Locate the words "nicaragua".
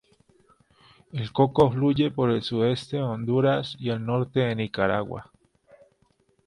4.55-5.31